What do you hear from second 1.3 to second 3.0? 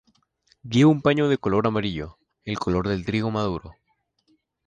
color amarillo, el color